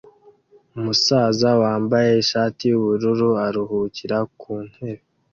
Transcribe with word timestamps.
Umusaza 0.77 1.49
wambaye 1.61 2.11
ishati 2.23 2.61
yubururu 2.71 3.29
aruhukira 3.45 4.17
ku 4.39 4.51
ntebe 4.69 5.03